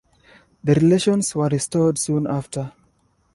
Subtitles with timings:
[0.63, 2.71] The relations were restored soon after.